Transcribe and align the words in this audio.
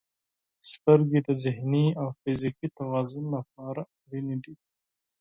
•سترګې 0.71 1.19
د 1.27 1.29
ذهني 1.43 1.85
او 2.01 2.07
فزیکي 2.19 2.67
توازن 2.77 3.25
لپاره 3.35 3.81
اړینې 4.03 4.37
دي. 4.43 4.55